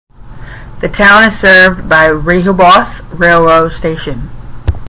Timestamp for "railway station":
3.13-4.31